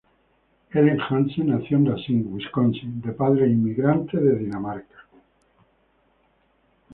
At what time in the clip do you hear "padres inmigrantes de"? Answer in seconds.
3.11-4.35